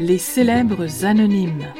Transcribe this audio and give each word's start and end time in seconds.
Les 0.00 0.18
célèbres 0.18 1.04
anonymes. 1.04 1.72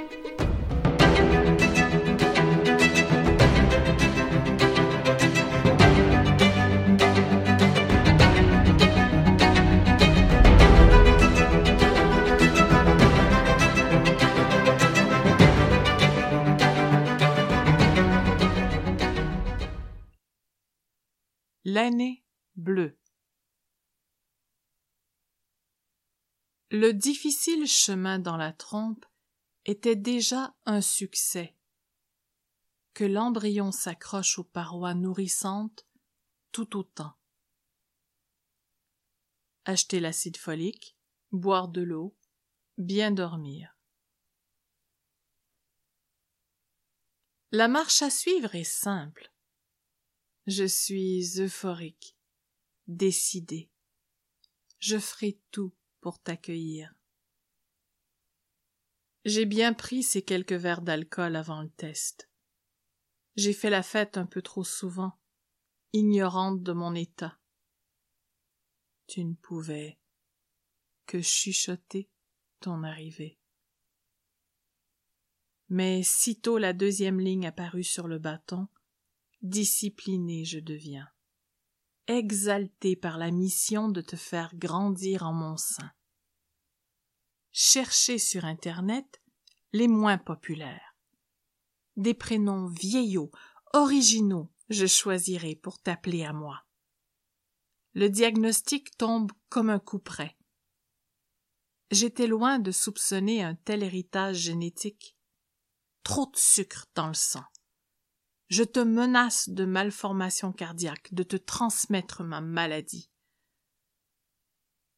L'année 21.65 22.23
bleue. 22.57 23.00
Le 26.73 26.93
difficile 26.93 27.67
chemin 27.67 28.21
dans 28.21 28.37
la 28.37 28.53
trompe 28.53 29.05
était 29.65 29.97
déjà 29.97 30.55
un 30.67 30.81
succès. 30.81 31.57
Que 32.95 33.03
l'embryon 33.03 33.73
s'accroche 33.73 34.39
aux 34.39 34.45
parois 34.45 34.95
nourrissantes, 34.95 35.85
tout 36.53 36.77
autant. 36.77 37.17
Acheter 39.65 39.99
l'acide 39.99 40.37
folique, 40.37 40.97
boire 41.33 41.67
de 41.67 41.81
l'eau, 41.81 42.17
bien 42.79 43.11
dormir. 43.11 43.77
La 47.51 47.67
marche 47.67 48.03
à 48.03 48.11
suivre 48.11 48.55
est 48.55 48.63
simple. 48.63 49.33
Je 50.47 50.67
suis 50.67 51.41
euphorique, 51.41 52.17
décidé. 52.87 53.73
Je 54.79 54.99
ferai 54.99 55.41
tout 55.51 55.75
pour 56.01 56.19
t'accueillir. 56.21 56.95
J'ai 59.25 59.45
bien 59.45 59.75
pris 59.75 60.03
ces 60.03 60.23
quelques 60.23 60.53
verres 60.53 60.83
d'alcool 60.83 61.37
avant 61.37 61.63
le 61.63 61.71
test. 61.71 62.31
J'ai 63.37 63.53
fait 63.53 63.71
la 63.71 63.83
fête 63.83 64.17
un 64.17 64.27
peu 64.27 64.43
trop 64.43 64.65
souvent, 64.65 65.19
ignorante 65.93 66.63
de 66.63 66.73
mon 66.73 66.95
état. 66.95 67.39
Tu 69.07 69.25
ne 69.25 69.35
pouvais 69.35 69.99
que 71.07 71.21
chuchoter 71.21 72.09
ton 72.61 72.83
arrivée. 72.83 73.39
Mais 75.69 76.03
sitôt 76.03 76.59
la 76.59 76.73
deuxième 76.73 77.21
ligne 77.21 77.47
apparut 77.47 77.85
sur 77.85 78.09
le 78.09 78.19
bâton, 78.19 78.69
discipliné 79.43 80.45
je 80.45 80.59
deviens, 80.59 81.09
exalté 82.17 82.97
par 82.97 83.19
la 83.19 83.31
mission 83.31 83.89
de 83.89 84.01
te 84.01 84.17
faire 84.17 84.55
grandir 84.57 85.23
en 85.25 85.33
mon 85.33 85.57
sein. 85.57 85.91
Cherchez 87.53 88.19
sur 88.19 88.45
Internet 88.45 89.21
les 89.73 89.89
moins 89.89 90.19
populaires. 90.19 90.97
Des 91.97 92.15
prénoms 92.15 92.67
vieillots, 92.67 93.31
originaux, 93.73 94.51
je 94.69 94.87
choisirai 94.87 95.57
pour 95.57 95.81
t'appeler 95.81 96.25
à 96.25 96.33
moi. 96.33 96.65
Le 97.95 98.09
diagnostic 98.09 98.97
tombe 98.97 99.33
comme 99.49 99.71
un 99.71 99.81
coup 99.81 99.99
près. 99.99 100.37
J'étais 101.91 102.29
loin 102.29 102.61
de 102.61 102.71
soupçonner 102.71 103.43
un 103.43 103.57
tel 103.57 103.83
héritage 103.83 104.37
génétique. 104.37 105.17
Trop 106.05 106.27
de 106.27 106.37
sucre 106.37 106.87
dans 106.95 107.09
le 107.09 107.15
sang. 107.15 107.45
Je 108.51 108.65
te 108.65 108.81
menace 108.81 109.49
de 109.49 109.65
malformation 109.65 110.53
cardiaque, 110.53 111.15
de 111.15 111.23
te 111.23 111.37
transmettre 111.37 112.25
ma 112.25 112.41
maladie. 112.41 113.09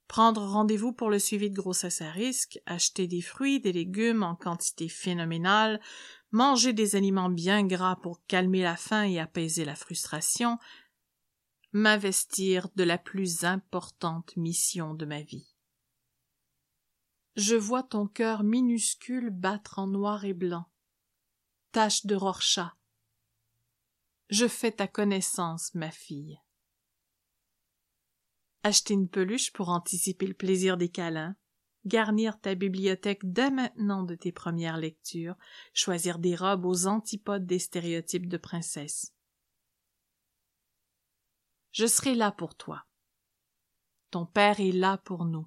Prendre 0.09 0.43
rendez-vous 0.43 0.95
pour 0.95 1.11
le 1.11 1.19
suivi 1.19 1.51
de 1.51 1.57
grossesse 1.57 2.01
à 2.01 2.11
risque, 2.11 2.59
acheter 2.65 3.07
des 3.07 3.21
fruits, 3.21 3.61
des 3.61 3.73
légumes 3.73 4.23
en 4.23 4.37
quantité 4.37 4.89
phénoménale, 4.89 5.83
manger 6.31 6.73
des 6.73 6.97
aliments 6.97 7.29
bien 7.29 7.63
gras 7.67 7.97
pour 7.97 8.25
calmer 8.27 8.63
la 8.63 8.77
faim 8.77 9.05
et 9.05 9.21
apaiser 9.21 9.67
la 9.67 9.77
frustration, 9.77 10.59
m'investir 11.73 12.71
de 12.75 12.85
la 12.85 12.97
plus 12.97 13.45
importante 13.45 14.35
mission 14.37 14.95
de 14.95 15.05
ma 15.05 15.21
vie. 15.21 15.55
Je 17.37 17.57
vois 17.57 17.83
ton 17.83 18.07
cœur 18.07 18.45
minuscule 18.45 19.29
battre 19.29 19.79
en 19.79 19.89
noir 19.89 20.25
et 20.25 20.35
blanc. 20.35 20.67
Tache 21.73 22.07
de 22.07 22.15
Rorschach, 22.15 22.77
je 24.33 24.49
fais 24.49 24.73
ta 24.73 24.89
connaissance, 24.89 25.75
ma 25.75 25.91
fille. 25.91 26.41
Acheter 28.63 28.95
une 28.95 29.11
peluche 29.11 29.53
pour 29.53 29.69
anticiper 29.69 30.27
le 30.27 30.33
plaisir 30.33 30.79
des 30.79 30.89
câlins, 30.89 31.37
garnir 31.85 32.41
ta 32.41 32.55
bibliothèque 32.55 33.21
dès 33.25 33.51
maintenant 33.51 34.05
de 34.05 34.15
tes 34.15 34.33
premières 34.33 34.79
lectures, 34.79 35.35
choisir 35.75 36.19
des 36.19 36.35
robes 36.35 36.65
aux 36.65 36.87
antipodes 36.87 37.45
des 37.45 37.59
stéréotypes 37.59 38.27
de 38.27 38.39
princesse. 38.39 39.13
Je 41.73 41.87
serai 41.87 42.15
là 42.15 42.33
pour 42.33 42.55
toi. 42.55 42.87
Ton 44.11 44.25
père 44.25 44.61
est 44.61 44.73
là 44.73 44.97
pour 44.97 45.27
nous. 45.27 45.47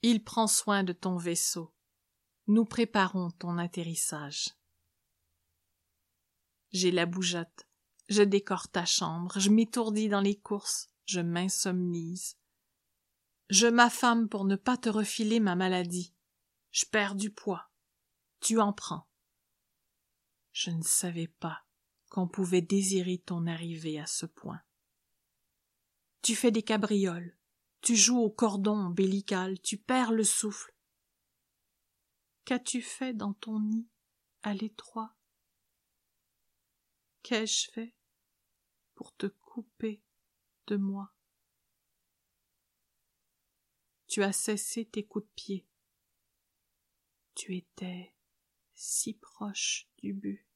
Il 0.00 0.24
prend 0.24 0.46
soin 0.46 0.84
de 0.84 0.94
ton 0.94 1.18
vaisseau. 1.18 1.74
Nous 2.46 2.64
préparons 2.64 3.30
ton 3.32 3.58
atterrissage. 3.58 4.54
J'ai 6.70 6.90
la 6.90 7.04
bougeotte, 7.04 7.65
je 8.08 8.22
décore 8.22 8.68
ta 8.68 8.84
chambre, 8.84 9.38
je 9.38 9.50
m'étourdis 9.50 10.08
dans 10.08 10.20
les 10.20 10.36
courses, 10.36 10.90
je 11.06 11.20
m'insomnise. 11.20 12.36
Je 13.48 13.66
m'affame 13.66 14.28
pour 14.28 14.44
ne 14.44 14.56
pas 14.56 14.76
te 14.76 14.88
refiler 14.88 15.40
ma 15.40 15.54
maladie. 15.54 16.14
Je 16.72 16.84
perds 16.84 17.14
du 17.14 17.30
poids. 17.30 17.70
Tu 18.40 18.60
en 18.60 18.72
prends. 18.72 19.08
Je 20.52 20.70
ne 20.70 20.82
savais 20.82 21.28
pas 21.28 21.64
qu'on 22.10 22.28
pouvait 22.28 22.62
désirer 22.62 23.18
ton 23.18 23.46
arrivée 23.46 23.98
à 24.00 24.06
ce 24.06 24.26
point. 24.26 24.60
Tu 26.22 26.34
fais 26.34 26.50
des 26.50 26.62
cabrioles, 26.62 27.36
tu 27.82 27.94
joues 27.94 28.18
au 28.18 28.30
cordon 28.30 28.86
ombilical, 28.86 29.60
tu 29.60 29.76
perds 29.76 30.12
le 30.12 30.24
souffle. 30.24 30.74
Qu'as-tu 32.44 32.82
fait 32.82 33.12
dans 33.12 33.34
ton 33.34 33.60
nid 33.60 33.88
à 34.42 34.54
l'étroit? 34.54 35.14
Qu'ai-je 37.22 37.70
fait? 37.70 37.95
Pour 38.96 39.14
te 39.14 39.26
couper 39.26 40.02
de 40.66 40.76
moi. 40.76 41.12
Tu 44.08 44.22
as 44.22 44.32
cessé 44.32 44.86
tes 44.86 45.06
coups 45.06 45.26
de 45.26 45.32
pied. 45.36 45.66
Tu 47.34 47.54
étais 47.54 48.14
si 48.74 49.14
proche 49.14 49.88
du 49.98 50.14
but. 50.14 50.46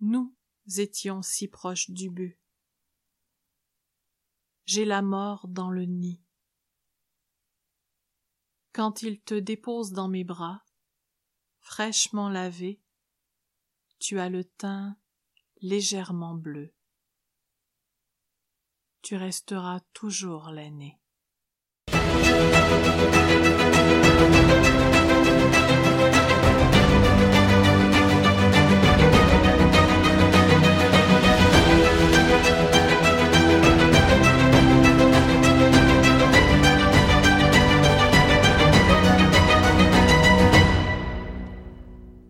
Nous 0.00 0.36
étions 0.76 1.22
si 1.22 1.48
proches 1.48 1.90
du 1.90 2.10
but. 2.10 2.38
J'ai 4.66 4.84
la 4.84 5.00
mort 5.00 5.48
dans 5.48 5.70
le 5.70 5.84
nid. 5.84 6.20
Quand 8.72 9.02
il 9.02 9.20
te 9.20 9.34
dépose 9.34 9.92
dans 9.92 10.08
mes 10.08 10.24
bras, 10.24 10.64
fraîchement 11.60 12.28
lavé, 12.28 12.80
tu 13.98 14.18
as 14.18 14.28
le 14.28 14.44
teint 14.44 14.98
légèrement 15.60 16.34
bleu 16.34 16.74
tu 19.08 19.16
resteras 19.16 19.80
toujours 19.94 20.50
l'aîné. 20.50 20.98